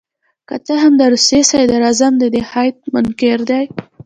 که 0.47 0.55
څه 0.65 0.73
هم 0.83 0.93
د 0.99 1.03
روسیې 1.13 1.41
صدراعظم 1.51 2.13
د 2.17 2.23
دې 2.33 2.41
هیات 2.51 2.77
منکر 2.93 3.39
دي. 3.49 3.63